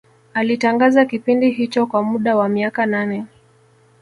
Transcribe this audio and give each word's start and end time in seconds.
Alitangaza 0.33 1.05
kipindi 1.05 1.49
hicho 1.51 1.85
kwa 1.85 2.03
muda 2.03 2.35
wa 2.35 2.49
miaka 2.49 2.85
nane 2.85 3.25